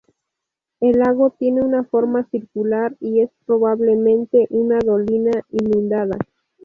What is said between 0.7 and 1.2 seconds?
El